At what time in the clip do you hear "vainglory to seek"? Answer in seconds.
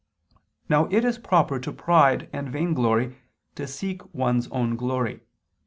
2.51-4.15